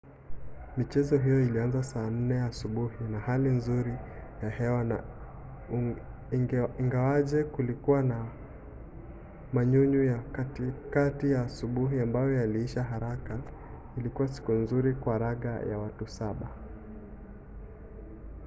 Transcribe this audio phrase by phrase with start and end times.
[0.77, 3.93] michezo hiyo ilianza saa 10 asubuhi na hali nzuri
[4.43, 5.03] ya hewa na
[6.79, 8.25] ingawaje kulikuwa na
[9.53, 13.37] manyunyu ya katikati ya asubuhi ambayo yaliisha haraka
[13.97, 16.33] ilikuwa siku nzuri kwa raga ya watu 7